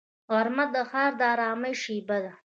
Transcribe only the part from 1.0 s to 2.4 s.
د ارامۍ شیبه ده